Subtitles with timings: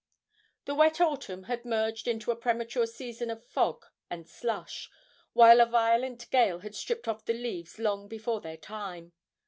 [0.65, 4.89] The wet autumn had merged into a premature season of fog and slush,
[5.33, 9.11] while a violent gale had stripped off the leaves long before their time.